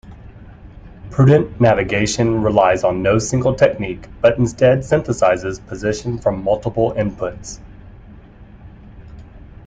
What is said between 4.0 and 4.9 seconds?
but instead